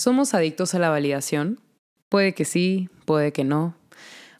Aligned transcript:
¿Somos 0.00 0.32
adictos 0.32 0.74
a 0.74 0.78
la 0.78 0.88
validación? 0.88 1.60
Puede 2.08 2.32
que 2.32 2.46
sí, 2.46 2.88
puede 3.04 3.34
que 3.34 3.44
no. 3.44 3.74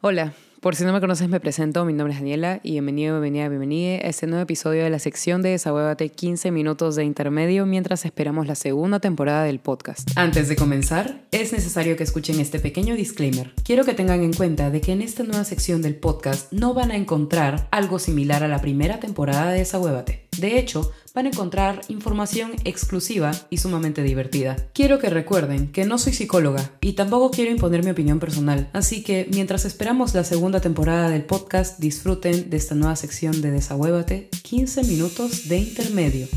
Hola, 0.01 0.33
por 0.61 0.75
si 0.75 0.85
no 0.85 0.93
me 0.95 1.03
conoces 1.03 1.29
me 1.29 1.39
presento, 1.39 1.85
mi 1.85 1.93
nombre 1.93 2.15
es 2.15 2.21
Daniela 2.21 2.61
y 2.63 2.71
bienvenido, 2.71 3.21
bienvenida, 3.21 3.51
bienvenida 3.51 3.97
a 3.97 4.09
este 4.09 4.27
nuevo 4.27 4.43
episodio 4.43 4.83
de 4.83 4.89
la 4.89 4.99
sección 4.99 5.43
de 5.43 5.51
Desahuévate 5.51 6.09
15 6.09 6.51
minutos 6.51 6.97
de 6.97 7.05
intermedio 7.05 7.67
mientras 7.67 8.07
esperamos 8.07 8.47
la 8.47 8.55
segunda 8.55 9.01
temporada 9.01 9.45
del 9.45 9.59
podcast. 9.59 10.11
Antes 10.17 10.49
de 10.49 10.57
comenzar, 10.57 11.27
es 11.31 11.53
necesario 11.53 11.95
que 11.95 12.05
escuchen 12.05 12.41
este 12.41 12.59
pequeño 12.59 12.95
disclaimer. 12.95 13.53
Quiero 13.63 13.85
que 13.85 13.93
tengan 13.93 14.23
en 14.23 14.33
cuenta 14.33 14.71
de 14.71 14.81
que 14.81 14.93
en 14.93 15.03
esta 15.03 15.25
nueva 15.25 15.45
sección 15.45 15.83
del 15.83 15.97
podcast 15.97 16.51
no 16.55 16.73
van 16.73 16.91
a 16.91 16.97
encontrar 16.97 17.69
algo 17.71 17.99
similar 17.99 18.43
a 18.43 18.49
la 18.49 18.63
primera 18.63 18.99
temporada 18.99 19.51
de 19.53 19.59
Desahuévate. 19.59 20.27
De 20.39 20.59
hecho, 20.59 20.91
van 21.15 21.27
a 21.27 21.31
encontrar 21.31 21.81
información 21.89 22.53
exclusiva 22.65 23.33
y 23.51 23.59
sumamente 23.59 24.03
divertida. 24.03 24.57
Quiero 24.73 24.99
que 24.99 25.11
recuerden 25.11 25.73
que 25.73 25.85
no 25.85 25.99
soy 25.99 26.13
psicóloga 26.13 26.73
y 26.81 26.93
tampoco 26.93 27.31
quiero 27.31 27.51
imponer 27.51 27.85
mi 27.85 27.91
opinión 27.91 28.21
personal, 28.21 28.71
así 28.73 29.03
que 29.03 29.29
mientras 29.33 29.65
esperamos 29.65 30.15
la 30.15 30.25
segunda 30.25 30.61
temporada 30.61 31.11
del 31.11 31.25
podcast, 31.25 31.81
disfruten 31.81 32.51
de 32.51 32.57
esta 32.57 32.75
nueva 32.75 32.97
sección 32.97 33.41
de 33.43 33.51
Desahuévate, 33.51 34.29
15 34.43 34.85
minutos 34.85 35.49
de 35.49 35.59
intermedio. 35.59 36.29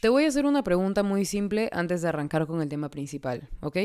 Te 0.00 0.08
voy 0.08 0.24
a 0.24 0.28
hacer 0.28 0.46
una 0.46 0.64
pregunta 0.64 1.02
muy 1.02 1.24
simple 1.24 1.68
antes 1.72 2.02
de 2.02 2.08
arrancar 2.08 2.46
con 2.46 2.62
el 2.62 2.68
tema 2.68 2.88
principal, 2.88 3.48
¿ok? 3.60 3.76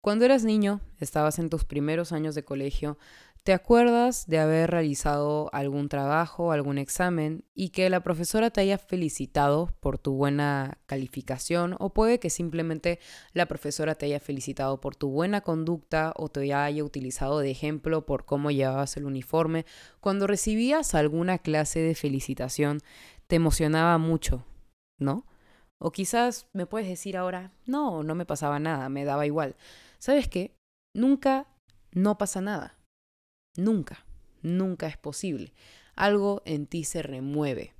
Cuando 0.00 0.24
eras 0.24 0.44
niño, 0.44 0.80
estabas 0.98 1.38
en 1.38 1.50
tus 1.50 1.64
primeros 1.64 2.12
años 2.12 2.34
de 2.34 2.42
colegio, 2.42 2.96
¿Te 3.42 3.54
acuerdas 3.54 4.26
de 4.26 4.38
haber 4.38 4.70
realizado 4.70 5.48
algún 5.54 5.88
trabajo, 5.88 6.52
algún 6.52 6.76
examen 6.76 7.42
y 7.54 7.70
que 7.70 7.88
la 7.88 8.00
profesora 8.00 8.50
te 8.50 8.60
haya 8.60 8.76
felicitado 8.76 9.74
por 9.80 9.98
tu 9.98 10.12
buena 10.12 10.76
calificación 10.84 11.74
o 11.78 11.94
puede 11.94 12.20
que 12.20 12.28
simplemente 12.28 12.98
la 13.32 13.46
profesora 13.46 13.94
te 13.94 14.04
haya 14.04 14.20
felicitado 14.20 14.78
por 14.82 14.94
tu 14.94 15.08
buena 15.08 15.40
conducta 15.40 16.12
o 16.16 16.28
te 16.28 16.52
haya 16.52 16.84
utilizado 16.84 17.38
de 17.38 17.50
ejemplo 17.50 18.04
por 18.04 18.26
cómo 18.26 18.50
llevabas 18.50 18.98
el 18.98 19.06
uniforme? 19.06 19.64
Cuando 20.00 20.26
recibías 20.26 20.94
alguna 20.94 21.38
clase 21.38 21.80
de 21.80 21.94
felicitación 21.94 22.80
te 23.26 23.36
emocionaba 23.36 23.96
mucho, 23.96 24.44
¿no? 24.98 25.24
O 25.78 25.92
quizás 25.92 26.46
me 26.52 26.66
puedes 26.66 26.88
decir 26.88 27.16
ahora, 27.16 27.52
no, 27.64 28.02
no 28.02 28.14
me 28.14 28.26
pasaba 28.26 28.58
nada, 28.58 28.90
me 28.90 29.06
daba 29.06 29.24
igual. 29.24 29.56
¿Sabes 29.98 30.28
qué? 30.28 30.54
Nunca 30.94 31.46
no 31.94 32.18
pasa 32.18 32.42
nada 32.42 32.79
Nunca, 33.60 34.06
nunca 34.40 34.86
es 34.86 34.96
posible. 34.96 35.52
Algo 35.94 36.40
en 36.46 36.66
ti 36.66 36.84
se 36.84 37.02
remueve. 37.02 37.74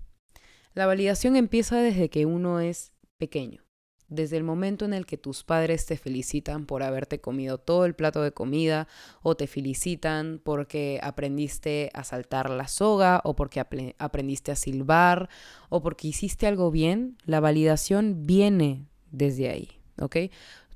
La 0.74 0.86
validación 0.86 1.36
empieza 1.36 1.78
desde 1.78 2.10
que 2.10 2.26
uno 2.26 2.60
es 2.60 2.92
pequeño, 3.16 3.62
desde 4.08 4.36
el 4.36 4.44
momento 4.44 4.84
en 4.84 4.92
el 4.92 5.06
que 5.06 5.16
tus 5.16 5.42
padres 5.42 5.86
te 5.86 5.96
felicitan 5.96 6.66
por 6.66 6.82
haberte 6.82 7.18
comido 7.18 7.56
todo 7.56 7.86
el 7.86 7.94
plato 7.94 8.22
de 8.22 8.32
comida 8.32 8.88
o 9.22 9.36
te 9.36 9.46
felicitan 9.46 10.38
porque 10.44 11.00
aprendiste 11.02 11.90
a 11.94 12.04
saltar 12.04 12.50
la 12.50 12.68
soga 12.68 13.22
o 13.24 13.34
porque 13.34 13.64
aprendiste 13.98 14.52
a 14.52 14.56
silbar 14.56 15.30
o 15.70 15.80
porque 15.80 16.08
hiciste 16.08 16.46
algo 16.46 16.70
bien, 16.70 17.16
la 17.24 17.40
validación 17.40 18.26
viene 18.26 18.86
desde 19.10 19.48
ahí, 19.48 19.80
¿ok? 19.98 20.16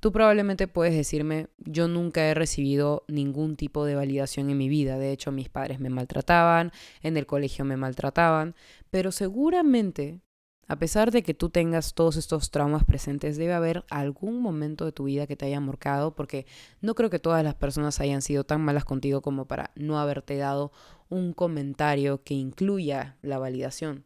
Tú 0.04 0.12
probablemente 0.12 0.68
puedes 0.68 0.94
decirme, 0.94 1.48
yo 1.56 1.88
nunca 1.88 2.26
he 2.26 2.34
recibido 2.34 3.04
ningún 3.08 3.56
tipo 3.56 3.86
de 3.86 3.94
validación 3.94 4.50
en 4.50 4.58
mi 4.58 4.68
vida, 4.68 4.98
de 4.98 5.12
hecho 5.12 5.32
mis 5.32 5.48
padres 5.48 5.80
me 5.80 5.88
maltrataban, 5.88 6.72
en 7.00 7.16
el 7.16 7.24
colegio 7.24 7.64
me 7.64 7.78
maltrataban, 7.78 8.54
pero 8.90 9.12
seguramente, 9.12 10.20
a 10.68 10.76
pesar 10.76 11.10
de 11.10 11.22
que 11.22 11.32
tú 11.32 11.48
tengas 11.48 11.94
todos 11.94 12.16
estos 12.16 12.50
traumas 12.50 12.84
presentes, 12.84 13.38
debe 13.38 13.54
haber 13.54 13.86
algún 13.88 14.42
momento 14.42 14.84
de 14.84 14.92
tu 14.92 15.04
vida 15.04 15.26
que 15.26 15.36
te 15.36 15.46
haya 15.46 15.60
marcado, 15.60 16.14
porque 16.14 16.44
no 16.82 16.94
creo 16.94 17.08
que 17.08 17.18
todas 17.18 17.42
las 17.42 17.54
personas 17.54 17.98
hayan 17.98 18.20
sido 18.20 18.44
tan 18.44 18.60
malas 18.60 18.84
contigo 18.84 19.22
como 19.22 19.46
para 19.46 19.70
no 19.74 19.98
haberte 19.98 20.36
dado 20.36 20.70
un 21.08 21.32
comentario 21.32 22.22
que 22.22 22.34
incluya 22.34 23.16
la 23.22 23.38
validación. 23.38 24.04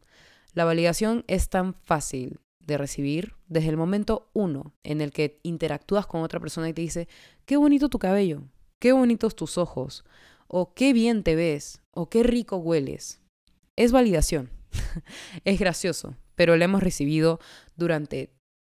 La 0.53 0.63
validación 0.63 1.25
es 1.27 1.49
tan 1.49 1.73
fácil 1.73 2.39
de 2.69 2.77
recibir 2.77 3.33
desde 3.47 3.69
el 3.69 3.77
momento 3.77 4.29
uno 4.33 4.73
en 4.83 5.01
el 5.01 5.11
que 5.11 5.39
interactúas 5.43 6.07
con 6.07 6.21
otra 6.21 6.39
persona 6.39 6.69
y 6.69 6.73
te 6.73 6.81
dice, 6.81 7.07
qué 7.45 7.57
bonito 7.57 7.89
tu 7.89 7.99
cabello, 7.99 8.43
qué 8.79 8.93
bonitos 8.93 9.35
tus 9.35 9.57
ojos, 9.57 10.05
o 10.47 10.73
qué 10.73 10.93
bien 10.93 11.23
te 11.23 11.35
ves, 11.35 11.81
o 11.91 12.09
qué 12.09 12.23
rico 12.23 12.57
hueles. 12.57 13.19
Es 13.75 13.91
validación. 13.91 14.49
es 15.45 15.59
gracioso, 15.59 16.15
pero 16.35 16.55
la 16.55 16.65
hemos 16.65 16.83
recibido 16.83 17.39
durante 17.75 18.31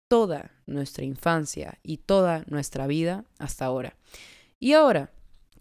toda 0.10 0.52
nuestra 0.66 1.04
infancia 1.04 1.80
y 1.84 1.98
toda 1.98 2.44
nuestra 2.48 2.88
vida 2.88 3.26
hasta 3.40 3.66
ahora. 3.66 3.98
Y 4.60 4.74
ahora 4.74 5.12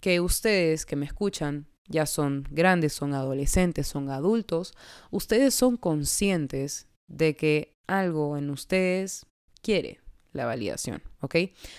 que 0.01 0.21
ustedes 0.21 0.87
que 0.87 0.97
me 0.97 1.07
escuchan 1.07 1.67
ya 1.89 2.07
son 2.07 2.47
grandes, 2.51 2.93
son 2.93 3.15
adolescentes, 3.15 3.87
son 3.87 4.11
adultos, 4.11 4.75
ustedes 5.11 5.55
son 5.55 5.77
conscientes 5.77 6.89
de 7.09 7.37
que 7.37 7.76
algo 7.87 8.37
en 8.37 8.51
ustedes 8.51 9.27
quiere 9.63 10.01
la 10.33 10.47
validación, 10.47 11.03
¿ok? 11.21 11.37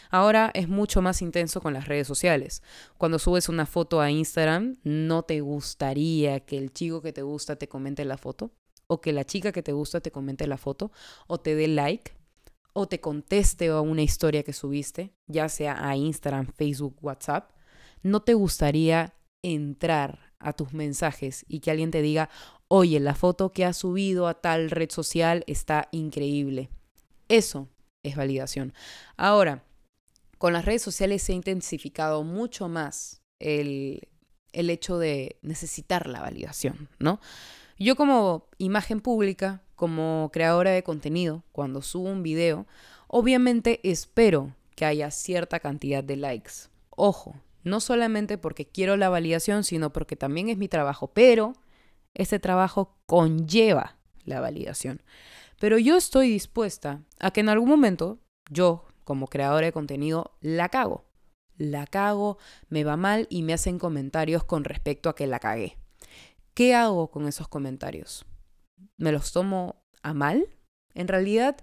Ahora 0.10 0.52
es 0.54 0.68
mucho 0.68 1.02
más 1.02 1.22
intenso 1.22 1.62
con 1.62 1.74
las 1.74 1.88
redes 1.88 2.08
sociales. 2.08 2.62
Cuando 2.98 3.20
subes 3.20 3.50
una 3.50 3.66
foto 3.66 4.02
a 4.02 4.12
Instagram, 4.12 4.78
¿no 4.84 5.24
te 5.24 5.42
gustaría 5.42 6.42
que 6.42 6.58
el 6.58 6.74
chico 6.74 7.02
que 7.02 7.14
te 7.14 7.22
gusta 7.22 7.56
te 7.56 7.70
comente 7.70 8.04
la 8.04 8.18
foto? 8.18 8.52
¿O 8.88 9.00
que 9.00 9.14
la 9.14 9.26
chica 9.26 9.52
que 9.52 9.64
te 9.64 9.74
gusta 9.74 10.02
te 10.02 10.12
comente 10.12 10.48
la 10.48 10.58
foto? 10.58 10.92
¿O 11.28 11.40
te 11.40 11.56
dé 11.56 11.68
like? 11.68 12.14
¿O 12.74 12.88
te 12.88 13.00
conteste 13.00 13.68
a 13.68 13.82
una 13.82 14.02
historia 14.02 14.44
que 14.44 14.54
subiste, 14.54 15.14
ya 15.28 15.50
sea 15.50 15.88
a 15.88 15.96
Instagram, 15.96 16.48
Facebook, 16.48 16.98
WhatsApp? 17.02 17.52
¿No 18.02 18.22
te 18.22 18.34
gustaría 18.34 19.14
entrar 19.42 20.34
a 20.40 20.54
tus 20.54 20.74
mensajes 20.74 21.46
y 21.48 21.60
que 21.60 21.72
alguien 21.72 21.92
te 21.92 22.02
diga, 22.02 22.30
oye, 22.68 23.00
la 23.00 23.16
foto 23.16 23.52
que 23.52 23.66
has 23.66 23.78
subido 23.78 24.28
a 24.28 24.36
tal 24.36 24.70
red 24.70 24.90
social 24.90 25.44
está 25.48 25.88
increíble. 25.92 26.70
Eso 27.30 27.68
es 28.04 28.16
validación. 28.16 28.74
Ahora, 29.16 29.64
con 30.38 30.54
las 30.54 30.66
redes 30.66 30.82
sociales 30.82 31.24
se 31.24 31.34
ha 31.34 31.36
intensificado 31.36 32.24
mucho 32.24 32.68
más 32.68 33.22
el, 33.40 34.08
el 34.54 34.70
hecho 34.70 34.98
de 34.98 35.38
necesitar 35.42 36.08
la 36.08 36.22
validación, 36.22 36.90
¿no? 37.00 37.20
Yo 37.80 37.96
como 37.96 38.48
imagen 38.58 39.02
pública, 39.02 39.62
como 39.76 40.30
creadora 40.34 40.72
de 40.72 40.84
contenido, 40.84 41.44
cuando 41.52 41.82
subo 41.82 42.10
un 42.10 42.24
video, 42.24 42.66
obviamente 43.08 43.80
espero 43.84 44.56
que 44.76 44.86
haya 44.86 45.12
cierta 45.12 45.60
cantidad 45.60 46.04
de 46.04 46.18
likes. 46.18 46.54
Ojo, 46.90 47.36
no 47.64 47.80
solamente 47.80 48.38
porque 48.38 48.66
quiero 48.66 48.98
la 48.98 49.10
validación, 49.10 49.64
sino 49.64 49.94
porque 49.94 50.16
también 50.16 50.50
es 50.50 50.58
mi 50.58 50.68
trabajo, 50.68 51.08
pero 51.08 51.54
este 52.18 52.40
trabajo 52.40 52.98
conlleva 53.06 53.98
la 54.26 54.42
validación. 54.42 55.02
Pero 55.60 55.78
yo 55.78 55.96
estoy 55.96 56.30
dispuesta 56.30 57.02
a 57.20 57.32
que 57.32 57.40
en 57.40 57.50
algún 57.50 57.70
momento 57.70 58.20
yo, 58.50 58.86
como 59.04 59.28
creadora 59.28 59.68
de 59.68 59.72
contenido, 59.72 60.38
la 60.42 60.70
cago. 60.70 61.06
La 61.58 61.88
cago, 61.88 62.38
me 62.70 62.84
va 62.84 62.98
mal 62.98 63.28
y 63.30 63.44
me 63.44 63.54
hacen 63.54 63.80
comentarios 63.80 64.44
con 64.44 64.64
respecto 64.64 65.10
a 65.10 65.16
que 65.16 65.28
la 65.28 65.40
cagué. 65.40 65.78
¿Qué 66.54 66.76
hago 66.76 67.10
con 67.10 67.28
esos 67.28 67.48
comentarios? 67.48 68.26
¿Me 68.98 69.12
los 69.12 69.32
tomo 69.32 69.84
a 70.04 70.14
mal? 70.14 70.48
En 70.94 71.08
realidad, 71.08 71.58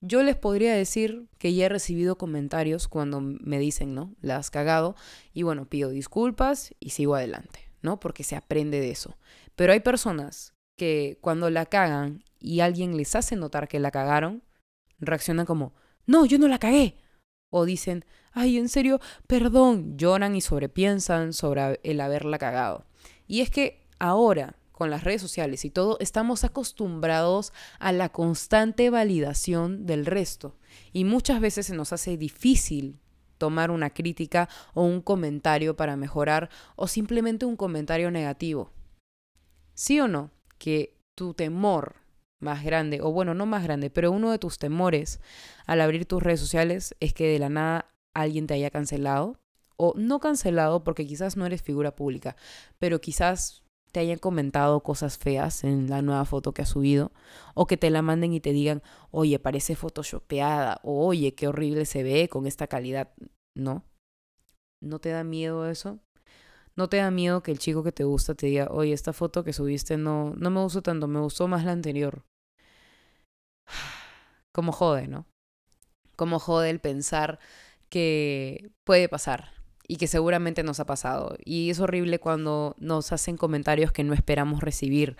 yo 0.00 0.22
les 0.24 0.36
podría 0.36 0.74
decir 0.74 1.28
que 1.38 1.54
ya 1.54 1.66
he 1.66 1.68
recibido 1.68 2.18
comentarios 2.18 2.88
cuando 2.88 3.20
me 3.20 3.60
dicen, 3.60 3.94
¿no? 3.94 4.14
La 4.20 4.36
has 4.36 4.50
cagado 4.50 4.96
y 5.32 5.44
bueno, 5.44 5.66
pido 5.66 5.90
disculpas 5.90 6.74
y 6.80 6.90
sigo 6.90 7.14
adelante, 7.14 7.60
¿no? 7.82 8.00
Porque 8.00 8.24
se 8.24 8.34
aprende 8.34 8.80
de 8.80 8.90
eso. 8.90 9.16
Pero 9.56 9.72
hay 9.72 9.80
personas 9.80 10.54
que 10.76 11.18
cuando 11.20 11.50
la 11.50 11.66
cagan 11.66 12.24
y 12.38 12.60
alguien 12.60 12.96
les 12.96 13.14
hace 13.14 13.36
notar 13.36 13.68
que 13.68 13.80
la 13.80 13.90
cagaron, 13.90 14.42
reaccionan 14.98 15.46
como, 15.46 15.74
no, 16.06 16.24
yo 16.24 16.38
no 16.38 16.48
la 16.48 16.58
cagué. 16.58 16.96
O 17.50 17.64
dicen, 17.64 18.04
ay, 18.32 18.56
en 18.56 18.68
serio, 18.68 19.00
perdón, 19.26 19.98
lloran 19.98 20.34
y 20.34 20.40
sobrepiensan 20.40 21.32
sobre 21.32 21.80
el 21.82 22.00
haberla 22.00 22.38
cagado. 22.38 22.86
Y 23.26 23.40
es 23.40 23.50
que 23.50 23.86
ahora, 23.98 24.56
con 24.72 24.90
las 24.90 25.04
redes 25.04 25.20
sociales 25.20 25.64
y 25.64 25.70
todo, 25.70 25.98
estamos 26.00 26.44
acostumbrados 26.44 27.52
a 27.78 27.92
la 27.92 28.08
constante 28.08 28.90
validación 28.90 29.86
del 29.86 30.06
resto. 30.06 30.56
Y 30.92 31.04
muchas 31.04 31.40
veces 31.40 31.66
se 31.66 31.74
nos 31.74 31.92
hace 31.92 32.16
difícil 32.16 32.98
tomar 33.36 33.70
una 33.70 33.90
crítica 33.90 34.48
o 34.72 34.84
un 34.84 35.02
comentario 35.02 35.76
para 35.76 35.96
mejorar 35.96 36.48
o 36.74 36.88
simplemente 36.88 37.44
un 37.44 37.56
comentario 37.56 38.10
negativo. 38.10 38.72
¿Sí 39.74 40.00
o 40.00 40.08
no? 40.08 40.30
Que 40.58 40.96
tu 41.16 41.34
temor 41.34 41.96
más 42.40 42.64
grande, 42.64 43.00
o 43.00 43.12
bueno, 43.12 43.34
no 43.34 43.46
más 43.46 43.62
grande, 43.62 43.90
pero 43.90 44.10
uno 44.10 44.30
de 44.30 44.38
tus 44.38 44.58
temores 44.58 45.20
al 45.66 45.80
abrir 45.80 46.06
tus 46.06 46.22
redes 46.22 46.40
sociales 46.40 46.96
es 47.00 47.14
que 47.14 47.28
de 47.28 47.38
la 47.38 47.48
nada 47.48 47.88
alguien 48.14 48.46
te 48.46 48.54
haya 48.54 48.70
cancelado, 48.70 49.38
o 49.76 49.94
no 49.96 50.20
cancelado 50.20 50.84
porque 50.84 51.06
quizás 51.06 51.36
no 51.36 51.46
eres 51.46 51.62
figura 51.62 51.96
pública, 51.96 52.36
pero 52.78 53.00
quizás 53.00 53.62
te 53.92 54.00
hayan 54.00 54.18
comentado 54.18 54.82
cosas 54.82 55.18
feas 55.18 55.64
en 55.64 55.88
la 55.88 56.02
nueva 56.02 56.24
foto 56.24 56.52
que 56.52 56.62
has 56.62 56.68
subido, 56.70 57.12
o 57.54 57.66
que 57.66 57.76
te 57.76 57.90
la 57.90 58.02
manden 58.02 58.32
y 58.32 58.40
te 58.40 58.52
digan, 58.52 58.82
oye, 59.10 59.38
parece 59.38 59.76
photoshopeada, 59.76 60.80
o 60.82 61.06
oye, 61.06 61.34
qué 61.34 61.46
horrible 61.48 61.84
se 61.84 62.02
ve 62.02 62.28
con 62.28 62.46
esta 62.46 62.66
calidad. 62.66 63.12
No. 63.54 63.84
¿No 64.80 64.98
te 64.98 65.10
da 65.10 65.24
miedo 65.24 65.68
eso? 65.68 66.00
¿No 66.76 66.88
te 66.88 66.98
da 66.98 67.10
miedo 67.10 67.42
que 67.42 67.50
el 67.50 67.58
chico 67.58 67.82
que 67.82 67.92
te 67.92 68.04
gusta 68.04 68.34
te 68.34 68.46
diga, 68.46 68.68
oye, 68.70 68.92
esta 68.92 69.12
foto 69.12 69.44
que 69.44 69.52
subiste 69.52 69.96
no, 69.96 70.34
no 70.36 70.50
me 70.50 70.60
gustó 70.60 70.82
tanto, 70.82 71.06
me 71.06 71.20
gustó 71.20 71.48
más 71.48 71.64
la 71.64 71.72
anterior? 71.72 72.24
Como 74.52 74.72
jode, 74.72 75.08
¿no? 75.08 75.26
Como 76.16 76.38
jode 76.38 76.70
el 76.70 76.80
pensar 76.80 77.38
que 77.88 78.70
puede 78.84 79.08
pasar 79.08 79.52
y 79.86 79.96
que 79.96 80.06
seguramente 80.06 80.62
nos 80.62 80.80
ha 80.80 80.86
pasado. 80.86 81.36
Y 81.44 81.70
es 81.70 81.80
horrible 81.80 82.18
cuando 82.18 82.74
nos 82.78 83.12
hacen 83.12 83.36
comentarios 83.36 83.92
que 83.92 84.04
no 84.04 84.14
esperamos 84.14 84.62
recibir. 84.62 85.16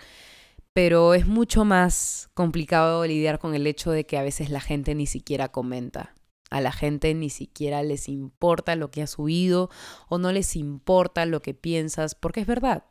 Pero 0.73 1.13
es 1.13 1.27
mucho 1.27 1.65
más 1.65 2.29
complicado 2.33 3.05
lidiar 3.05 3.37
con 3.37 3.53
el 3.53 3.67
hecho 3.67 3.91
de 3.91 4.05
que 4.05 4.17
a 4.17 4.23
veces 4.23 4.49
la 4.49 4.59
gente 4.59 4.95
ni 4.95 5.05
siquiera 5.05 5.49
comenta. 5.49 6.15
A 6.49 6.61
la 6.61 6.71
gente 6.71 7.13
ni 7.13 7.29
siquiera 7.29 7.83
les 7.83 8.09
importa 8.09 8.75
lo 8.75 8.91
que 8.91 9.01
has 9.01 9.11
subido 9.11 9.69
o 10.07 10.17
no 10.17 10.31
les 10.31 10.55
importa 10.55 11.25
lo 11.25 11.41
que 11.41 11.53
piensas, 11.53 12.15
porque 12.15 12.41
es 12.41 12.47
verdad. 12.47 12.85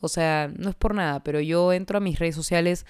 O 0.00 0.08
sea, 0.08 0.52
no 0.56 0.70
es 0.70 0.76
por 0.76 0.94
nada, 0.94 1.22
pero 1.24 1.40
yo 1.40 1.72
entro 1.72 1.98
a 1.98 2.00
mis 2.00 2.18
redes 2.18 2.34
sociales 2.34 2.86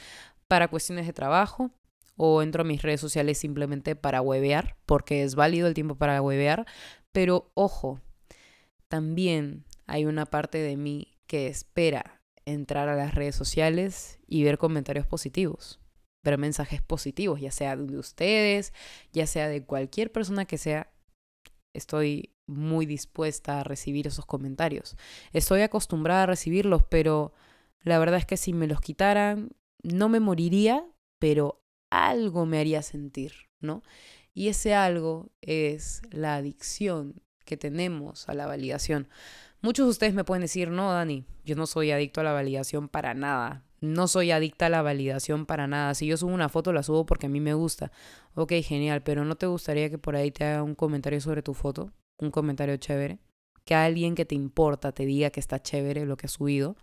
para 0.46 0.69
cuestiones 0.69 1.06
de 1.06 1.12
trabajo 1.12 1.70
o 2.16 2.43
entro 2.43 2.62
a 2.62 2.66
mis 2.66 2.82
redes 2.82 3.00
sociales 3.00 3.38
simplemente 3.38 3.96
para 3.96 4.20
huevear, 4.20 4.76
porque 4.87 5.22
es 5.22 5.34
válido 5.34 5.69
el 5.69 5.75
tiempo 5.75 5.94
para 5.94 6.20
huevear, 6.20 6.66
pero 7.12 7.50
ojo, 7.54 8.00
también 8.88 9.64
hay 9.87 10.04
una 10.04 10.26
parte 10.26 10.58
de 10.58 10.76
mí 10.76 11.16
que 11.26 11.46
espera 11.46 12.20
entrar 12.44 12.88
a 12.88 12.96
las 12.96 13.14
redes 13.14 13.37
sociales 13.37 14.19
y 14.26 14.43
ver 14.43 14.58
comentarios 14.58 15.06
positivos, 15.06 15.81
mensajes 16.36 16.82
positivos, 16.82 17.40
ya 17.40 17.50
sea 17.50 17.76
de 17.76 17.98
ustedes, 17.98 18.72
ya 19.12 19.26
sea 19.26 19.48
de 19.48 19.64
cualquier 19.64 20.12
persona 20.12 20.44
que 20.44 20.58
sea. 20.58 20.92
Estoy 21.72 22.34
muy 22.46 22.86
dispuesta 22.86 23.60
a 23.60 23.64
recibir 23.64 24.06
esos 24.06 24.26
comentarios. 24.26 24.96
Estoy 25.32 25.62
acostumbrada 25.62 26.25
a 26.25 26.26
recibirlos, 26.26 26.82
pero 26.82 27.32
la 27.82 27.98
verdad 27.98 28.19
es 28.19 28.26
que 28.26 28.36
si 28.36 28.52
me 28.52 28.66
los 28.66 28.80
quitaran, 28.80 29.50
no 29.82 30.08
me 30.08 30.20
moriría, 30.20 30.84
pero 31.19 31.62
algo 31.90 32.46
me 32.46 32.58
haría 32.58 32.82
sentir, 32.82 33.32
¿no? 33.60 33.82
Y 34.34 34.48
ese 34.48 34.75
algo 34.75 35.30
es 35.40 36.02
la 36.10 36.36
adicción 36.36 37.22
que 37.44 37.56
tenemos 37.56 38.28
a 38.28 38.34
la 38.34 38.46
validación. 38.46 39.08
Muchos 39.60 39.86
de 39.86 39.90
ustedes 39.90 40.14
me 40.14 40.25
pueden 40.25 40.42
decir, 40.42 40.70
no, 40.70 40.92
Dani, 40.92 41.25
yo 41.44 41.56
no 41.56 41.66
soy 41.66 41.90
adicto 41.90 42.20
a 42.20 42.25
la 42.25 42.32
validación 42.32 42.88
para 42.88 43.14
nada. 43.14 43.64
No 43.80 44.08
soy 44.08 44.30
adicta 44.30 44.66
a 44.66 44.70
la 44.70 44.82
validación 44.82 45.46
para 45.46 45.66
nada. 45.66 45.94
Si 45.94 46.06
yo 46.06 46.16
subo 46.16 46.32
una 46.32 46.48
foto, 46.48 46.72
la 46.72 46.82
subo 46.82 47.06
porque 47.06 47.26
a 47.26 47.28
mí 47.28 47.40
me 47.40 47.54
gusta. 47.54 47.92
Ok, 48.34 48.52
genial, 48.62 49.02
pero 49.02 49.25
¿no 49.25 49.36
te 49.36 49.46
gustaría 49.46 49.90
que 49.90 49.98
por 49.98 50.16
ahí 50.16 50.30
te 50.30 50.44
haga 50.44 50.62
un 50.62 50.75
comentario 50.75 51.20
sobre 51.20 51.42
tu 51.42 51.54
foto? 51.54 51.92
Un 52.19 52.30
comentario 52.30 52.76
chévere. 52.76 53.19
Que 53.64 53.75
alguien 53.75 54.14
que 54.14 54.25
te 54.25 54.34
importa 54.34 54.92
te 54.92 55.06
diga 55.06 55.30
que 55.30 55.40
está 55.40 55.62
chévere 55.62 56.06
lo 56.06 56.16
que 56.16 56.26
has 56.26 56.32
subido. 56.32 56.76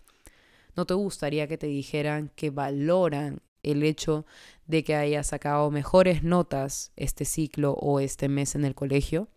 ¿No 0.76 0.86
te 0.86 0.94
gustaría 0.94 1.48
que 1.48 1.58
te 1.58 1.68
dijeran 1.68 2.32
que 2.36 2.50
valoran 2.50 3.42
el 3.64 3.84
hecho 3.84 4.26
de 4.68 4.84
que 4.84 4.96
hayas 4.96 5.28
sacado 5.28 5.72
mejores 5.72 6.24
notas 6.24 6.92
este 6.96 7.26
ciclo 7.26 7.74
o 7.74 8.00
este 8.00 8.30
mes 8.30 8.56
en 8.56 8.66
el 8.66 8.76
colegio? 8.76 9.30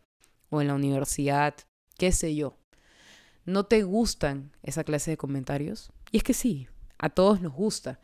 o 0.51 0.61
en 0.61 0.69
la 0.69 0.75
universidad, 0.75 1.55
qué 1.97 2.13
sé 2.13 2.35
yo. 2.35 2.57
¿No 3.45 3.65
te 3.67 3.83
gustan 3.83 4.53
esa 4.63 4.85
clase 4.85 5.13
de 5.13 5.17
comentarios? 5.17 5.91
Y 6.11 6.19
es 6.19 6.23
que 6.23 6.35
sí, 6.35 6.69
a 6.99 7.11
todos 7.11 7.41
nos 7.41 7.53
gusta. 7.53 8.01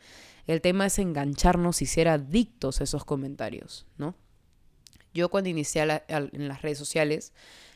El 0.47 0.61
tema 0.61 0.85
es 0.85 0.99
engancharnos 0.99 1.81
y 1.81 1.85
ser 1.85 2.07
adictos 2.07 2.79
a 2.79 2.83
esos 2.83 3.05
comentarios, 3.05 3.87
¿no? 3.97 4.15
Yo 5.13 5.29
cuando 5.29 5.49
inicié 5.49 5.81
en 6.07 6.47
las 6.47 6.61
redes 6.61 6.77
sociales, 6.77 7.33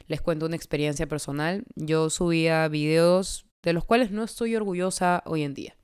les 0.07 0.21
cuento 0.21 0.45
una 0.45 0.55
experiencia 0.55 1.07
personal, 1.07 1.63
yo 1.75 2.09
subía 2.09 2.67
videos 2.67 3.45
de 3.63 3.73
los 3.73 3.85
cuales 3.85 4.11
no 4.11 4.23
estoy 4.23 4.55
orgullosa 4.55 5.23
hoy 5.25 5.43
en 5.43 5.53
día. 5.53 5.75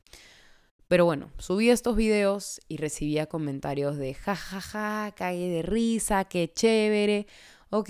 Pero 0.88 1.06
bueno, 1.06 1.32
subí 1.38 1.70
estos 1.70 1.96
videos 1.96 2.60
y 2.68 2.78
recibía 2.78 3.26
comentarios 3.26 3.98
de 3.98 4.14
jajaja, 4.14 4.60
ja, 4.62 5.06
ja, 5.06 5.16
cague 5.16 5.50
de 5.50 5.62
risa, 5.62 6.26
qué 6.26 6.52
chévere. 6.52 7.26
Ok, 7.70 7.90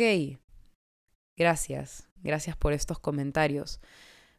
Gracias, 1.38 2.08
gracias 2.24 2.56
por 2.56 2.72
estos 2.72 2.98
comentarios. 3.00 3.82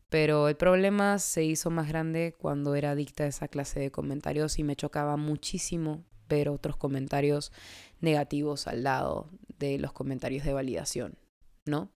Pero 0.09 0.49
el 0.49 0.57
problema 0.57 1.19
se 1.19 1.45
hizo 1.45 1.71
más 1.71 1.89
grande 1.89 2.35
cuando 2.39 2.75
era 2.75 2.93
adicta 2.93 3.25
a 3.25 3.27
esa 3.27 3.49
clase 3.49 3.81
de 3.81 3.91
comentarios 3.91 4.59
y 4.59 4.65
me 4.65 4.77
chocaba 4.77 5.17
muchísimo 5.17 6.05
ver 6.29 6.49
otros 6.49 6.77
comentarios 6.77 7.53
negativos 8.01 8.67
al 8.67 8.85
lado 8.85 9.31
de 9.59 9.79
los 9.79 9.93
comentarios 9.93 10.45
de 10.45 10.53
validación, 10.53 11.19
¿no? 11.65 11.91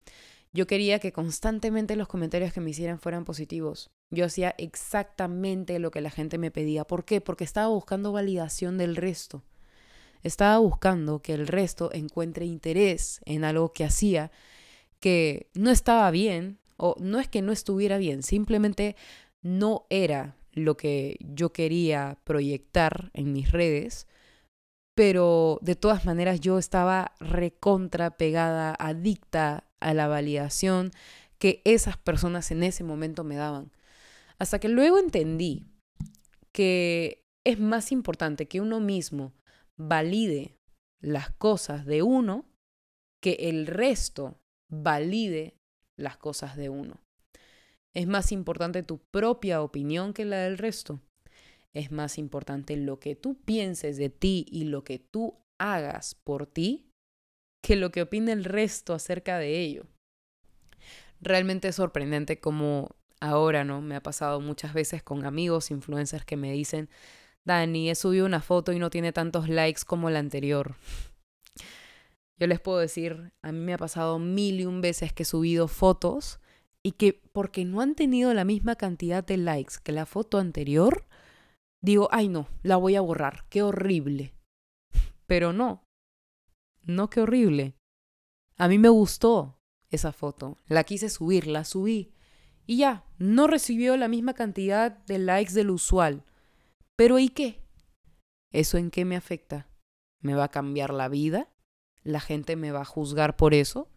Yo 0.52 0.66
quería 0.66 0.98
que 0.98 1.12
constantemente 1.12 1.94
los 1.94 2.08
comentarios 2.08 2.52
que 2.52 2.60
me 2.60 2.70
hicieran 2.70 2.98
fueran 2.98 3.24
positivos. 3.24 3.90
Yo 4.10 4.24
hacía 4.24 4.54
exactamente 4.58 5.78
lo 5.78 5.92
que 5.92 6.00
la 6.00 6.10
gente 6.10 6.38
me 6.38 6.50
pedía. 6.50 6.84
¿Por 6.84 7.04
qué? 7.04 7.20
Porque 7.20 7.44
estaba 7.44 7.68
buscando 7.68 8.10
validación 8.10 8.76
del 8.76 8.96
resto. 8.96 9.44
Estaba 10.24 10.58
buscando 10.58 11.22
que 11.22 11.34
el 11.34 11.46
resto 11.46 11.90
encuentre 11.92 12.46
interés 12.46 13.20
en 13.24 13.44
algo 13.44 13.72
que 13.72 13.84
hacía 13.84 14.32
que 14.98 15.48
no 15.54 15.70
estaba 15.70 16.10
bien, 16.10 16.58
o 16.81 16.97
no 16.99 17.21
es 17.21 17.29
que 17.29 17.43
no 17.43 17.53
estuviera 17.53 17.99
bien, 17.99 18.23
simplemente 18.23 18.97
no 19.43 19.87
era 19.91 20.37
lo 20.53 20.77
que 20.77 21.17
yo 21.21 21.53
quería 21.53 22.19
proyectar 22.25 23.11
en 23.15 23.32
mis 23.32 23.53
redes, 23.53 24.06
pero 24.97 25.59
de 25.62 25.77
todas 25.77 26.05
maneras 26.05 26.41
yo 26.41 26.59
estaba 26.59 27.12
recontra 27.21 28.17
pegada, 28.17 28.75
adicta 28.79 29.69
a 29.79 29.94
la 29.94 30.09
validación 30.09 30.91
que 31.38 31.62
esas 31.65 31.97
personas 31.97 32.50
en 32.50 32.62
ese 32.62 32.82
momento 32.82 33.25
me 33.25 33.37
daban. 33.37 33.73
Hasta 34.38 34.59
que 34.59 34.69
luego 34.69 34.99
entendí 34.99 35.67
que 36.53 37.23
es 37.44 37.59
más 37.59 37.93
importante 37.93 38.49
que 38.49 38.61
uno 38.61 38.81
mismo 38.81 39.32
valide 39.79 40.56
las 41.00 41.31
cosas 41.31 41.87
de 41.87 42.03
uno 42.03 42.44
que 43.23 43.32
el 43.41 43.67
resto 43.67 44.38
valide 44.71 45.59
las 46.00 46.17
cosas 46.17 46.56
de 46.56 46.69
uno. 46.69 47.00
Es 47.94 48.06
más 48.06 48.32
importante 48.32 48.82
tu 48.82 48.99
propia 48.99 49.62
opinión 49.62 50.12
que 50.12 50.25
la 50.25 50.38
del 50.38 50.58
resto. 50.58 51.00
Es 51.73 51.93
más 51.93 52.19
importante 52.19 52.76
lo 52.76 52.99
que 52.99 53.14
tú 53.14 53.41
pienses 53.44 53.97
de 53.97 54.11
ti 54.11 54.47
y 54.50 54.64
lo 54.64 54.85
que 54.85 54.99
tú 54.99 55.38
hagas 55.58 56.14
por 56.14 56.47
ti 56.47 56.91
que 57.62 57.76
lo 57.76 57.91
que 57.91 58.02
opine 58.02 58.32
el 58.32 58.44
resto 58.44 58.94
acerca 58.94 59.38
de 59.38 59.61
ello. 59.61 59.87
Realmente 61.20 61.69
es 61.69 61.77
sorprendente 61.77 62.41
como 62.41 62.96
ahora, 63.20 63.65
¿no? 63.65 63.82
Me 63.82 63.96
ha 63.96 64.03
pasado 64.03 64.41
muchas 64.41 64.72
veces 64.72 65.03
con 65.03 65.27
amigos, 65.27 65.70
influencers 65.70 66.24
que 66.24 66.36
me 66.36 66.53
dicen, 66.53 66.89
Dani, 67.44 67.91
he 67.91 67.94
subido 67.94 68.27
una 68.27 68.41
foto 68.41 68.72
y 68.72 68.79
no 68.79 68.91
tiene 68.91 69.13
tantos 69.13 69.48
likes 69.48 69.82
como 69.86 70.10
la 70.10 70.19
anterior. 70.19 70.77
Yo 72.41 72.47
les 72.47 72.59
puedo 72.59 72.79
decir, 72.79 73.35
a 73.43 73.53
mí 73.53 73.59
me 73.59 73.75
ha 73.75 73.79
pasado 73.79 74.19
mil 74.19 74.61
y 74.61 74.65
un 74.65 74.81
veces 74.81 75.13
que 75.13 75.25
he 75.25 75.27
subido 75.27 75.69
fotos 75.69 76.41
y 76.82 76.93
que 76.93 77.13
porque 77.32 77.67
no 77.67 77.82
han 77.82 77.94
tenido 77.94 78.32
la 78.32 78.44
misma 78.44 78.77
cantidad 78.77 79.23
de 79.23 79.37
likes 79.37 79.75
que 79.85 79.93
la 79.93 80.06
foto 80.06 80.39
anterior, 80.39 81.06
digo, 81.82 82.09
ay 82.13 82.29
no, 82.29 82.49
la 82.63 82.77
voy 82.77 82.97
a 82.97 83.03
borrar, 83.03 83.44
qué 83.51 83.63
horrible. 83.63 84.32
Pero 85.27 85.53
no, 85.53 85.85
no 86.87 87.11
qué 87.11 87.20
horrible. 87.20 87.75
A 88.56 88.69
mí 88.69 88.79
me 88.79 88.89
gustó 88.89 89.59
esa 89.91 90.13
foto, 90.13 90.56
la 90.67 90.85
quise 90.85 91.11
subir, 91.11 91.47
la 91.47 91.65
subí 91.65 92.15
y 92.67 92.79
ya, 92.79 93.05
no 93.19 93.49
recibió 93.49 93.97
la 93.97 94.09
misma 94.09 94.32
cantidad 94.32 94.93
de 95.05 95.19
likes 95.19 95.53
del 95.53 95.70
usual. 95.70 96.25
Pero 96.97 97.19
¿y 97.19 97.29
qué? 97.29 97.61
¿Eso 98.51 98.79
en 98.79 98.91
qué 98.91 99.05
me 99.05 99.17
afecta? 99.17 99.69
¿Me 100.23 100.35
va 100.35 100.44
a 100.44 100.51
cambiar 100.51 100.94
la 100.94 101.09
vida? 101.09 101.51
La 102.02 102.20
gente 102.20 102.56
me 102.56 102.72
va 102.72 102.82
a 102.82 102.86
juzgar 102.86 103.36
por 103.36 103.54
eso. 103.54 103.88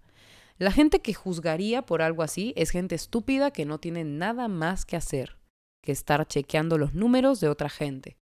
La 0.58 0.72
gente 0.72 1.02
que 1.02 1.14
juzgaría 1.14 1.86
por 1.86 2.02
algo 2.02 2.24
así 2.24 2.54
es 2.56 2.70
gente 2.70 2.96
estúpida 2.96 3.52
que 3.52 3.66
no 3.66 3.80
tiene 3.80 4.04
nada 4.04 4.48
más 4.48 4.86
que 4.86 4.96
hacer 4.96 5.38
que 5.84 5.92
estar 5.92 6.26
chequeando 6.26 6.78
los 6.78 6.94
números 6.94 7.40
de 7.42 7.50
otra 7.50 7.70
gente. 7.70 8.18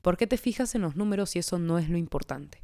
¿Por 0.00 0.16
qué 0.16 0.26
te 0.26 0.36
fijas 0.36 0.74
en 0.74 0.82
los 0.82 0.96
números 0.96 1.30
si 1.30 1.40
eso 1.40 1.58
no 1.58 1.78
es 1.78 1.88
lo 1.88 1.98
importante? 1.98 2.62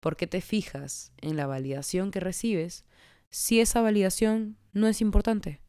¿Por 0.00 0.16
qué 0.16 0.26
te 0.26 0.40
fijas 0.40 1.12
en 1.16 1.36
la 1.36 1.46
validación 1.46 2.10
que 2.10 2.20
recibes 2.20 2.84
si 3.30 3.60
esa 3.60 3.80
validación 3.80 4.58
no 4.72 4.86
es 4.88 5.00
importante? 5.00 5.62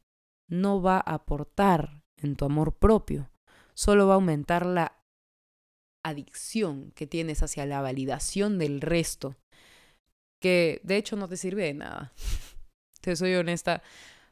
No 0.49 0.81
va 0.81 0.97
a 0.97 1.13
aportar 1.13 2.01
en 2.17 2.35
tu 2.35 2.45
amor 2.45 2.75
propio, 2.75 3.31
solo 3.73 4.07
va 4.07 4.13
a 4.13 4.15
aumentar 4.15 4.65
la 4.65 4.97
adicción 6.03 6.91
que 6.91 7.07
tienes 7.07 7.41
hacia 7.41 7.65
la 7.65 7.81
validación 7.81 8.57
del 8.57 8.81
resto 8.81 9.35
que 10.39 10.81
de 10.83 10.97
hecho 10.97 11.15
no 11.15 11.27
te 11.27 11.37
sirve 11.37 11.63
de 11.63 11.73
nada. 11.73 12.13
Te 13.01 13.15
soy 13.15 13.35
honesta, 13.35 13.81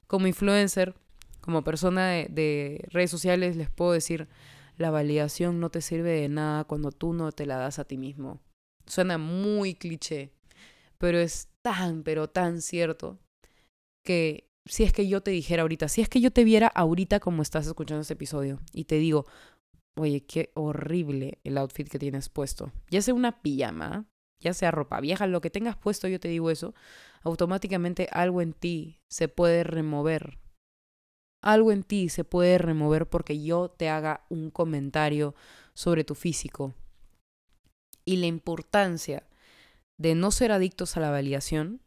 como 0.08 0.28
influencer, 0.28 0.96
Como 1.42 1.64
persona 1.64 2.10
de, 2.10 2.28
de 2.30 2.86
redes 2.90 3.12
sociales 3.12 3.56
les 3.56 3.70
puedo 3.70 3.92
decir, 3.92 4.28
la 4.78 4.90
validación 4.90 5.60
no 5.60 5.70
te 5.70 5.82
sirve 5.82 6.10
de 6.22 6.28
nada 6.28 6.64
cuando 6.64 6.92
tú 6.92 7.14
no 7.14 7.32
te 7.32 7.46
la 7.46 7.58
das 7.58 7.78
a 7.80 7.86
ti 7.86 7.98
mismo. 7.98 8.42
Suena 8.88 9.18
muy 9.18 9.76
cliché, 9.76 10.32
pero 10.98 11.20
es 11.20 11.50
tan, 11.62 12.04
pero 12.04 12.28
tan 12.30 12.62
cierto 12.62 13.20
que 14.04 14.50
si 14.66 14.84
es 14.84 14.92
que 14.92 15.08
yo 15.08 15.22
te 15.22 15.32
dijera 15.32 15.62
ahorita, 15.62 15.88
si 15.88 16.02
es 16.02 16.10
que 16.10 16.20
yo 16.20 16.32
te 16.32 16.44
viera 16.44 16.68
ahorita 16.68 17.20
como 17.20 17.42
estás 17.42 17.68
escuchando 17.68 18.02
este 18.02 18.14
episodio 18.14 18.60
y 18.74 18.86
te 18.86 18.96
digo, 18.96 19.28
oye, 19.96 20.26
qué 20.26 20.52
horrible 20.56 21.40
el 21.44 21.58
outfit 21.58 21.88
que 21.88 22.00
tienes 22.00 22.30
puesto, 22.30 22.72
ya 22.90 23.02
sea 23.02 23.14
una 23.14 23.42
pijama, 23.42 24.06
ya 24.40 24.54
sea 24.54 24.72
ropa 24.72 25.00
vieja, 25.00 25.28
lo 25.28 25.42
que 25.42 25.50
tengas 25.50 25.78
puesto, 25.78 26.08
yo 26.08 26.20
te 26.20 26.28
digo 26.28 26.52
eso, 26.52 26.74
automáticamente 27.24 28.08
algo 28.12 28.42
en 28.42 28.54
ti 28.54 29.00
se 29.10 29.28
puede 29.28 29.64
remover. 29.64 30.40
Algo 31.42 31.72
en 31.72 31.84
ti 31.84 32.10
se 32.10 32.24
puede 32.24 32.58
remover 32.58 33.08
porque 33.08 33.42
yo 33.42 33.70
te 33.70 33.90
haga 33.90 34.26
un 34.30 34.50
comentario 34.50 35.36
sobre 35.74 36.04
tu 36.04 36.16
físico. 36.16 36.74
Y 38.04 38.18
la 38.18 38.28
importancia 38.28 39.28
de 40.00 40.16
no 40.16 40.32
ser 40.32 40.52
adictos 40.52 40.98
a 40.98 41.00
la 41.00 41.12
validación 41.12 41.82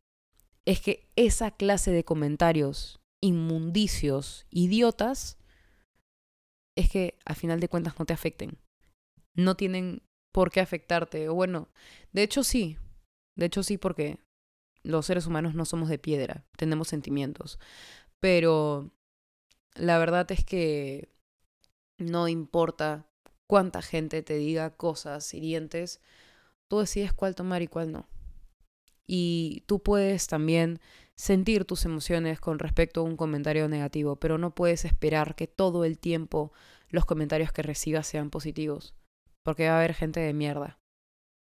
es 0.65 0.81
que 0.81 1.09
esa 1.17 1.51
clase 1.51 1.91
de 1.91 2.05
comentarios 2.05 3.01
inmundicios, 3.21 4.47
idiotas, 4.51 5.39
es 6.77 6.91
que 6.91 7.19
a 7.25 7.35
final 7.35 7.59
de 7.61 7.69
cuentas 7.69 7.99
no 7.99 8.05
te 8.05 8.13
afecten. 8.13 8.59
No 9.35 9.57
tienen 9.57 10.03
por 10.33 10.51
qué 10.51 10.61
afectarte. 10.61 11.29
O 11.29 11.35
bueno, 11.35 11.69
de 12.13 12.23
hecho 12.23 12.45
sí. 12.45 12.79
De 13.37 13.47
hecho 13.47 13.63
sí 13.63 13.79
porque 13.79 14.19
los 14.83 15.07
seres 15.07 15.27
humanos 15.27 15.55
no 15.55 15.65
somos 15.65 15.89
de 15.89 15.99
piedra, 15.99 16.45
tenemos 16.57 16.89
sentimientos. 16.89 17.59
Pero 18.21 18.91
la 19.75 19.99
verdad 19.99 20.31
es 20.33 20.45
que 20.45 21.09
no 21.99 22.29
importa 22.29 23.07
cuánta 23.47 23.83
gente 23.83 24.23
te 24.23 24.35
diga 24.35 24.77
cosas 24.77 25.33
hirientes, 25.35 26.01
tú 26.69 26.81
decides 26.81 27.13
cuál 27.13 27.35
tomar 27.35 27.63
y 27.63 27.69
cuál 27.69 27.93
no 27.93 28.09
y 29.09 29.65
tú 29.67 29.83
puedes 29.83 30.29
también 30.29 30.81
sentir 31.17 31.65
tus 31.65 31.85
emociones 31.85 32.39
con 32.39 32.61
respecto 32.61 33.01
a 33.01 33.05
un 33.05 33.17
comentario 33.17 33.67
negativo, 33.69 34.17
pero 34.17 34.39
no 34.39 34.55
puedes 34.55 34.85
esperar 34.85 35.35
que 35.35 35.49
todo 35.49 35.85
el 35.85 35.99
tiempo 35.99 36.53
los 36.91 37.07
comentarios 37.07 37.51
que 37.51 37.63
recibas 37.63 38.07
sean 38.07 38.31
positivos, 38.31 38.95
porque 39.49 39.67
va 39.67 39.77
a 39.77 39.79
haber 39.79 39.95
gente 39.95 40.21
de 40.21 40.35
mierda, 40.35 40.79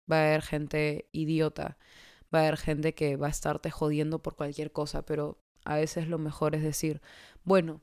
va 0.09 0.19
a 0.19 0.27
haber 0.29 0.43
gente 0.43 1.09
idiota, 1.11 1.77
va 2.33 2.39
a 2.39 2.43
haber 2.43 2.57
gente 2.57 2.95
que 2.95 3.17
va 3.17 3.27
a 3.27 3.31
estarte 3.31 3.73
jodiendo 3.73 4.23
por 4.23 4.37
cualquier 4.37 4.71
cosa, 4.71 5.05
pero 5.05 5.43
a 5.65 5.75
veces 5.75 6.07
lo 6.07 6.17
mejor 6.17 6.55
es 6.55 6.63
decir, 6.63 7.03
bueno, 7.43 7.83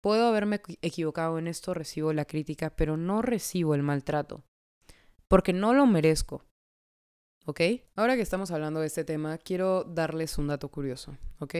puedo 0.00 0.26
haberme 0.26 0.62
equivocado 0.80 1.38
en 1.38 1.48
esto, 1.48 1.74
recibo 1.74 2.14
la 2.14 2.24
crítica, 2.24 2.74
pero 2.74 2.96
no 2.96 3.20
recibo 3.20 3.74
el 3.74 3.82
maltrato, 3.82 4.42
porque 5.28 5.52
no 5.52 5.74
lo 5.74 5.84
merezco. 5.84 6.46
¿ok? 7.44 7.60
Ahora 7.94 8.16
que 8.16 8.22
estamos 8.22 8.52
hablando 8.52 8.80
de 8.80 8.86
este 8.86 9.04
tema, 9.04 9.36
quiero 9.36 9.84
darles 9.84 10.38
un 10.38 10.46
dato 10.46 10.70
curioso, 10.70 11.18
¿ok? 11.40 11.56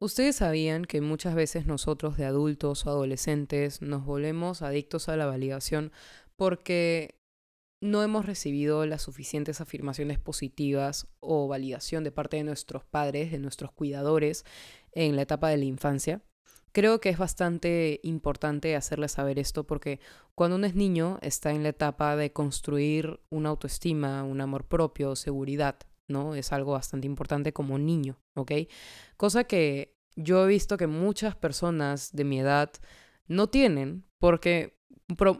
Ustedes 0.00 0.34
sabían 0.34 0.86
que 0.86 1.00
muchas 1.00 1.36
veces 1.36 1.66
nosotros 1.66 2.16
de 2.16 2.24
adultos 2.24 2.84
o 2.84 2.90
adolescentes 2.90 3.80
nos 3.80 4.04
volvemos 4.04 4.62
adictos 4.62 5.08
a 5.08 5.16
la 5.16 5.26
validación 5.26 5.92
porque 6.34 7.17
no 7.80 8.02
hemos 8.02 8.26
recibido 8.26 8.84
las 8.86 9.02
suficientes 9.02 9.60
afirmaciones 9.60 10.18
positivas 10.18 11.06
o 11.20 11.46
validación 11.48 12.04
de 12.04 12.12
parte 12.12 12.36
de 12.36 12.44
nuestros 12.44 12.84
padres, 12.84 13.30
de 13.30 13.38
nuestros 13.38 13.72
cuidadores 13.72 14.44
en 14.92 15.16
la 15.16 15.22
etapa 15.22 15.48
de 15.48 15.58
la 15.58 15.64
infancia. 15.64 16.22
Creo 16.72 17.00
que 17.00 17.08
es 17.08 17.18
bastante 17.18 18.00
importante 18.02 18.76
hacerle 18.76 19.08
saber 19.08 19.38
esto 19.38 19.66
porque 19.66 20.00
cuando 20.34 20.56
uno 20.56 20.66
es 20.66 20.74
niño 20.74 21.18
está 21.22 21.50
en 21.50 21.62
la 21.62 21.70
etapa 21.70 22.14
de 22.16 22.32
construir 22.32 23.20
una 23.30 23.48
autoestima, 23.48 24.22
un 24.22 24.40
amor 24.40 24.64
propio, 24.66 25.16
seguridad, 25.16 25.78
¿no? 26.08 26.34
Es 26.34 26.52
algo 26.52 26.72
bastante 26.72 27.06
importante 27.06 27.52
como 27.52 27.78
niño, 27.78 28.18
¿ok? 28.34 28.52
Cosa 29.16 29.44
que 29.44 29.96
yo 30.14 30.44
he 30.44 30.48
visto 30.48 30.76
que 30.76 30.86
muchas 30.86 31.36
personas 31.36 32.12
de 32.12 32.24
mi 32.24 32.40
edad 32.40 32.70
no 33.28 33.48
tienen 33.48 34.04
porque 34.18 34.78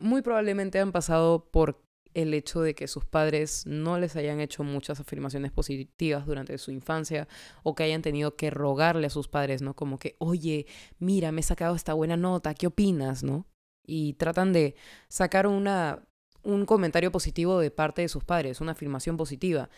muy 0.00 0.22
probablemente 0.22 0.78
han 0.78 0.92
pasado 0.92 1.50
por 1.50 1.82
el 2.22 2.34
hecho 2.34 2.60
de 2.60 2.74
que 2.74 2.88
sus 2.88 3.04
padres 3.04 3.64
no 3.66 3.98
les 3.98 4.16
hayan 4.16 4.40
hecho 4.40 4.64
muchas 4.64 4.98
afirmaciones 4.98 5.52
positivas 5.52 6.26
durante 6.26 6.58
su 6.58 6.72
infancia 6.72 7.28
o 7.62 7.76
que 7.76 7.84
hayan 7.84 8.02
tenido 8.02 8.34
que 8.34 8.50
rogarle 8.50 9.06
a 9.06 9.10
sus 9.10 9.28
padres, 9.28 9.62
¿no? 9.62 9.74
Como 9.74 9.98
que, 9.98 10.16
oye, 10.18 10.66
mira, 10.98 11.30
me 11.30 11.40
he 11.40 11.44
sacado 11.44 11.76
esta 11.76 11.94
buena 11.94 12.16
nota, 12.16 12.54
¿qué 12.54 12.66
opinas, 12.66 13.22
no? 13.22 13.46
Y 13.86 14.14
tratan 14.14 14.52
de 14.52 14.74
sacar 15.08 15.46
una, 15.46 16.02
un 16.42 16.66
comentario 16.66 17.12
positivo 17.12 17.60
de 17.60 17.70
parte 17.70 18.02
de 18.02 18.08
sus 18.08 18.24
padres, 18.24 18.60
una 18.60 18.72
afirmación 18.72 19.16
positiva. 19.16 19.70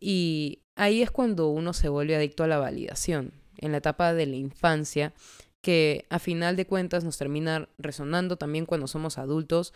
Y 0.00 0.62
ahí 0.74 1.02
es 1.02 1.10
cuando 1.10 1.48
uno 1.48 1.74
se 1.74 1.90
vuelve 1.90 2.16
adicto 2.16 2.42
a 2.42 2.48
la 2.48 2.58
validación, 2.58 3.34
en 3.58 3.72
la 3.72 3.78
etapa 3.78 4.14
de 4.14 4.26
la 4.26 4.36
infancia, 4.36 5.12
que 5.60 6.06
a 6.10 6.18
final 6.18 6.56
de 6.56 6.66
cuentas 6.66 7.04
nos 7.04 7.18
termina 7.18 7.68
resonando 7.78 8.36
también 8.36 8.66
cuando 8.66 8.88
somos 8.88 9.16
adultos 9.16 9.72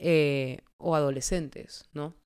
eh, 0.00 0.58
o 0.78 0.96
adolescentes, 0.96 1.84
¿no? 1.92 2.16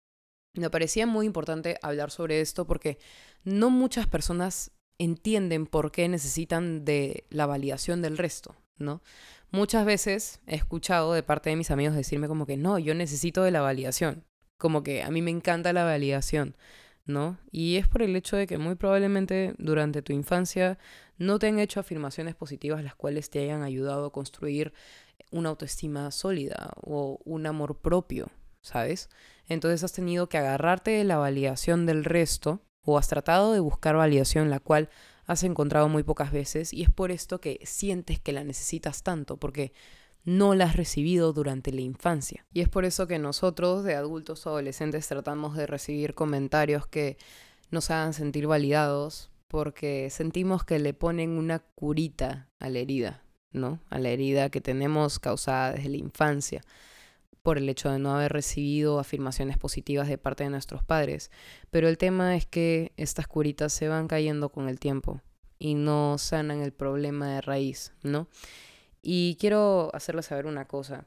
Me 0.55 0.71
parecía 0.71 1.07
muy 1.07 1.27
importante 1.27 1.77
hablar 1.83 2.13
sobre 2.13 2.41
esto 2.41 2.67
porque 2.67 2.99
no 3.43 3.69
muchas 3.71 4.07
personas 4.07 4.71
entienden 4.99 5.67
por 5.67 5.91
qué 5.91 6.09
necesitan 6.09 6.85
de 6.85 7.25
la 7.31 7.47
validación 7.47 8.01
del 8.01 8.17
resto, 8.17 8.55
¿no? 8.79 9.03
Muchas 9.51 9.85
veces 9.85 10.41
he 10.47 10.55
escuchado 10.55 11.13
de 11.13 11.25
parte 11.25 11.51
de 11.51 11.57
mis 11.57 11.73
amigos 11.73 11.97
decirme 11.97 12.29
como 12.29 12.47
que 12.47 12.57
no, 12.57 12.79
yo 12.79 12.95
necesito 12.95 13.43
de 13.43 13.51
la 13.51 13.61
validación, 13.61 14.25
como 14.57 14.85
que 14.85 15.03
a 15.03 15.11
mí 15.11 15.21
me 15.21 15.33
encanta 15.33 15.73
la 15.73 15.85
validación, 15.85 16.57
¿no? 17.07 17.39
Y 17.51 17.77
es 17.77 17.89
por 17.89 18.03
el 18.03 18.15
hecho 18.15 18.37
de 18.37 18.47
que 18.47 18.57
muy 18.57 18.77
probablemente 18.77 19.55
durante 19.59 20.03
tu 20.03 20.13
infancia 20.13 20.79
no 21.19 21.41
te 21.41 21.49
han 21.49 21.59
hecho 21.59 21.81
afirmaciones 21.81 22.37
positivas 22.37 22.85
las 22.85 22.95
cuales 22.95 23.31
te 23.31 23.41
hayan 23.41 23.63
ayudado 23.63 24.07
a 24.07 24.13
construir 24.13 24.73
una 25.31 25.51
autoestima 25.51 26.11
sólida 26.11 26.73
o 26.83 27.21
un 27.25 27.47
amor 27.47 27.79
propio, 27.79 28.31
¿sabes? 28.61 29.09
Entonces 29.49 29.85
has 29.85 29.93
tenido 29.93 30.29
que 30.29 30.39
agarrarte 30.39 30.93
de 30.93 31.05
la 31.05 31.17
validación 31.17 31.87
del 31.87 32.05
resto 32.05 32.61
o 32.83 32.99
has 32.99 33.09
tratado 33.09 33.53
de 33.53 33.61
buscar 33.61 33.97
validación 33.97 34.51
la 34.51 34.61
cual 34.61 34.89
has 35.27 35.43
encontrado 35.43 35.89
muy 35.89 36.03
pocas 36.03 36.33
veces 36.33 36.73
y 36.73 36.83
es 36.83 36.91
por 36.91 37.11
esto 37.11 37.41
que 37.41 37.61
sientes 37.65 38.21
que 38.21 38.33
la 38.33 38.45
necesitas 38.45 39.03
tanto, 39.03 39.39
porque 39.39 39.73
no 40.25 40.55
la 40.55 40.65
has 40.65 40.77
recibido 40.77 41.33
durante 41.33 41.73
la 41.73 41.83
infancia. 41.83 42.47
Y 42.53 42.61
es 42.61 42.69
por 42.69 42.85
eso 42.85 43.07
que 43.07 43.19
nosotros, 43.19 43.85
de 43.85 43.95
adultos 43.95 44.47
o 44.47 44.51
adolescentes, 44.51 45.07
tratamos 45.07 45.57
de 45.57 45.67
recibir 45.67 46.15
comentarios 46.15 46.87
que 46.87 47.19
nos 47.71 47.91
hagan 47.91 48.13
sentir 48.15 48.47
validados, 48.47 49.31
porque 49.49 50.09
sentimos 50.11 50.65
que 50.65 50.79
le 50.79 50.95
ponen 50.95 51.31
una 51.31 51.61
curita 51.61 52.49
a 52.59 52.69
la 52.71 52.79
herida, 52.79 53.24
A 53.55 53.99
la 53.99 54.09
herida 54.09 54.51
que 54.51 54.61
tenemos 54.61 55.21
causada 55.21 55.73
desde 55.73 55.89
la 55.89 55.97
infancia 55.97 56.63
por 57.45 57.59
el 57.59 57.69
hecho 57.69 57.91
de 57.91 57.99
no 57.99 58.17
haber 58.17 58.33
recibido 58.33 58.99
afirmaciones 58.99 59.59
positivas 59.59 60.09
de 60.09 60.19
parte 60.19 60.45
de 60.45 60.51
nuestros 60.51 60.83
padres. 60.83 61.31
Pero 61.71 61.89
el 61.89 61.99
tema 61.99 62.37
es 62.37 62.47
que 62.47 62.93
estas 62.97 63.29
curitas 63.29 63.73
se 63.73 63.87
van 63.87 64.09
cayendo 64.09 64.49
con 64.49 64.69
el 64.69 64.81
tiempo 64.81 65.21
y 65.59 65.75
no 65.75 66.19
sanan 66.19 66.63
el 66.63 66.73
problema 66.73 67.29
de 67.29 67.43
raíz, 67.43 67.93
¿no? 68.03 68.29
Y 69.03 69.37
quiero 69.39 69.91
hacerles 69.95 70.27
saber 70.27 70.47
una 70.47 70.65
cosa. 70.65 71.07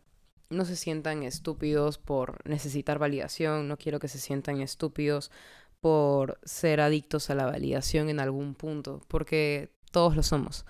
No 0.49 0.63
se 0.63 0.75
sientan 0.75 1.23
estúpidos 1.23 1.97
por 1.97 2.47
necesitar 2.47 2.99
validación, 2.99 3.67
no 3.67 3.75
quiero 3.77 3.99
que 3.99 4.07
se 4.07 4.19
sientan 4.19 4.61
estúpidos 4.61 5.31
por 5.81 6.39
ser 6.45 6.79
adictos 6.79 7.29
a 7.29 7.35
la 7.35 7.45
validación 7.45 8.09
en 8.09 8.19
algún 8.19 8.53
punto, 8.53 9.01
porque 9.07 9.71
todos 9.91 10.15
lo 10.15 10.23
somos 10.23 10.65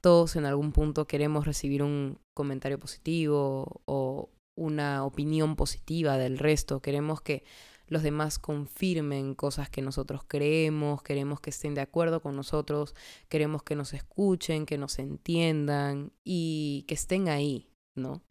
todos 0.00 0.36
en 0.36 0.46
algún 0.46 0.72
punto 0.72 1.06
queremos 1.06 1.46
recibir 1.46 1.82
un 1.82 2.18
comentario 2.34 2.78
positivo 2.78 3.82
o 3.84 4.30
una 4.56 5.04
opinión 5.04 5.56
positiva 5.56 6.18
del 6.18 6.38
resto, 6.38 6.80
queremos 6.80 7.20
que 7.20 7.44
los 7.90 8.02
demás 8.04 8.38
confirmen 8.38 9.34
cosas 9.34 9.68
que 9.68 9.82
nosotros 9.82 10.22
creemos, 10.26 11.02
queremos 11.02 11.40
que 11.40 11.50
estén 11.50 11.74
de 11.74 11.80
acuerdo 11.80 12.22
con 12.22 12.36
nosotros, 12.36 12.94
queremos 13.28 13.64
que 13.64 13.74
nos 13.74 13.92
escuchen, 13.92 14.64
que 14.64 14.78
nos 14.78 14.98
entiendan 15.00 16.12
y 16.22 16.84
que 16.86 16.94
estén 16.94 17.28
ahí, 17.28 17.68
¿no? 17.96 18.22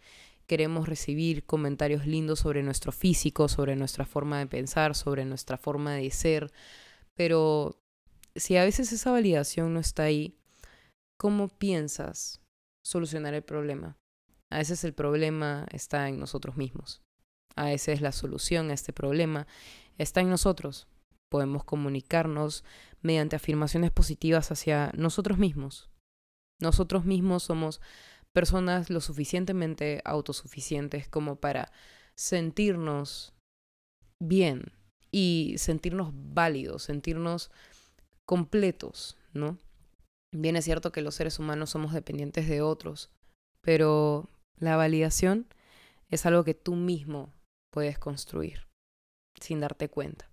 Queremos 0.48 0.88
recibir 0.88 1.46
comentarios 1.46 2.08
lindos 2.08 2.40
sobre 2.40 2.64
nuestro 2.64 2.94
físico, 2.94 3.50
sobre 3.50 3.76
nuestra 3.76 4.06
forma 4.06 4.40
de 4.40 4.48
pensar, 4.48 4.96
sobre 4.96 5.26
nuestra 5.26 5.58
forma 5.58 5.94
de 5.94 6.10
ser, 6.10 6.52
pero 7.14 7.82
si 8.36 8.56
a 8.56 8.64
veces 8.64 8.94
esa 8.94 9.12
validación 9.12 9.74
no 9.74 9.82
está 9.82 10.04
ahí, 10.04 10.39
¿Cómo 11.20 11.50
piensas 11.50 12.42
solucionar 12.82 13.34
el 13.34 13.44
problema? 13.44 13.98
A 14.50 14.60
veces 14.60 14.86
el 14.86 14.94
problema 14.94 15.68
está 15.72 16.08
en 16.08 16.18
nosotros 16.18 16.56
mismos. 16.56 17.02
A 17.58 17.66
veces 17.66 18.00
la 18.00 18.14
solución 18.14 18.70
a 18.70 18.74
este 18.74 18.94
problema 18.94 19.46
está 19.98 20.22
en 20.22 20.30
nosotros. 20.30 20.88
Podemos 21.30 21.66
comunicarnos 21.66 22.64
mediante 23.02 23.36
afirmaciones 23.36 23.92
positivas 23.92 24.50
hacia 24.52 24.94
nosotros 24.96 25.38
mismos. 25.38 25.90
Nosotros 26.62 27.04
mismos 27.04 27.44
somos 27.44 27.82
personas 28.34 28.90
lo 28.90 29.02
suficientemente 29.02 30.02
autosuficientes 30.06 31.10
como 31.10 31.36
para 31.36 31.74
sentirnos 32.16 33.34
bien 34.22 34.72
y 35.12 35.56
sentirnos 35.58 36.12
válidos, 36.14 36.84
sentirnos 36.84 37.52
completos, 38.26 39.18
¿no? 39.34 39.58
Bien 40.32 40.56
es 40.56 40.66
cierto 40.66 40.92
que 40.92 41.02
los 41.02 41.16
seres 41.16 41.40
humanos 41.40 41.72
somos 41.72 41.94
dependientes 41.94 42.48
de 42.48 42.62
otros, 42.62 43.10
pero 43.62 44.30
la 44.58 44.76
validación 44.76 45.48
es 46.10 46.26
algo 46.26 46.44
que 46.44 46.54
tú 46.54 46.76
mismo 46.76 47.34
puedes 47.72 47.98
construir 47.98 48.68
sin 49.40 49.60
darte 49.60 49.90
cuenta. 49.90 50.30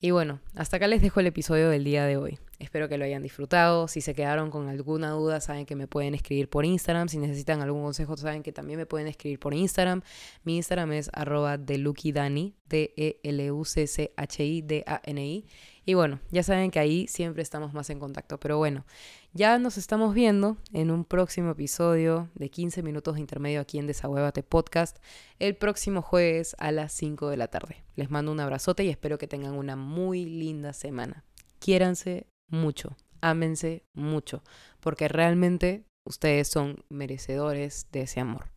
Y 0.00 0.10
bueno, 0.10 0.40
hasta 0.54 0.76
acá 0.76 0.86
les 0.86 1.00
dejo 1.00 1.20
el 1.20 1.26
episodio 1.26 1.70
del 1.70 1.84
día 1.84 2.04
de 2.04 2.16
hoy. 2.16 2.38
Espero 2.64 2.88
que 2.88 2.96
lo 2.96 3.04
hayan 3.04 3.22
disfrutado. 3.22 3.88
Si 3.88 4.00
se 4.00 4.14
quedaron 4.14 4.50
con 4.50 4.68
alguna 4.68 5.10
duda, 5.10 5.42
saben 5.42 5.66
que 5.66 5.76
me 5.76 5.86
pueden 5.86 6.14
escribir 6.14 6.48
por 6.48 6.64
Instagram. 6.64 7.08
Si 7.08 7.18
necesitan 7.18 7.60
algún 7.60 7.82
consejo, 7.82 8.16
saben 8.16 8.42
que 8.42 8.52
también 8.52 8.78
me 8.78 8.86
pueden 8.86 9.06
escribir 9.06 9.38
por 9.38 9.52
Instagram. 9.52 10.00
Mi 10.44 10.56
Instagram 10.56 10.92
es 10.92 11.10
arroba 11.12 11.58
delukidani, 11.58 12.54
D-E-L-U-C-C-H-I-D-A-N-I. 12.70 15.46
Y 15.84 15.92
bueno, 15.92 16.20
ya 16.30 16.42
saben 16.42 16.70
que 16.70 16.78
ahí 16.78 17.06
siempre 17.06 17.42
estamos 17.42 17.74
más 17.74 17.90
en 17.90 17.98
contacto. 17.98 18.40
Pero 18.40 18.56
bueno, 18.56 18.86
ya 19.34 19.58
nos 19.58 19.76
estamos 19.76 20.14
viendo 20.14 20.56
en 20.72 20.90
un 20.90 21.04
próximo 21.04 21.50
episodio 21.50 22.30
de 22.34 22.48
15 22.48 22.82
minutos 22.82 23.16
de 23.16 23.20
intermedio 23.20 23.60
aquí 23.60 23.78
en 23.78 23.86
Desahuévate 23.86 24.42
Podcast 24.42 24.96
el 25.38 25.54
próximo 25.54 26.00
jueves 26.00 26.56
a 26.58 26.72
las 26.72 26.94
5 26.94 27.28
de 27.28 27.36
la 27.36 27.48
tarde. 27.48 27.84
Les 27.94 28.10
mando 28.10 28.32
un 28.32 28.40
abrazote 28.40 28.84
y 28.84 28.88
espero 28.88 29.18
que 29.18 29.28
tengan 29.28 29.52
una 29.52 29.76
muy 29.76 30.24
linda 30.24 30.72
semana. 30.72 31.26
Quiéranse 31.58 32.26
mucho, 32.48 32.96
ámense 33.20 33.84
mucho, 33.94 34.42
porque 34.80 35.08
realmente 35.08 35.84
ustedes 36.04 36.48
son 36.48 36.84
merecedores 36.88 37.86
de 37.90 38.02
ese 38.02 38.20
amor. 38.20 38.53